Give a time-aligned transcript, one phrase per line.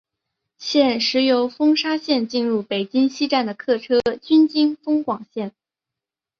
[0.57, 5.51] 现时由丰沙线进入北京西站的客车均经丰广线。